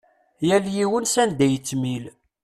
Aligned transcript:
Yal 0.47 0.65
yiwen 0.75 1.05
s 1.13 1.15
anda 1.23 1.45
i 1.47 1.51
yettmil. 1.53 2.05